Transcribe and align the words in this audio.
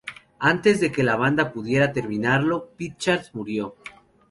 Antes 0.39 0.79
de 0.79 0.91
que 0.91 1.03
la 1.03 1.15
banda 1.15 1.51
pudiera 1.53 1.93
terminarlo, 1.93 2.71
Pritchard 2.75 3.25
murió. 3.33 3.75